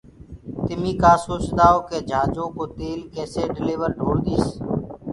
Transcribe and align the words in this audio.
تميٚ 0.65 0.99
ڪآ 1.01 1.11
سوچدآئو 1.25 1.77
ڪيِ 1.87 1.97
جھآجو 2.09 2.45
ڪو 2.55 2.63
تيل 2.77 2.99
ڪيسي 3.13 3.43
ڊليور 3.57 3.91
ڍوݪديس 3.99 4.45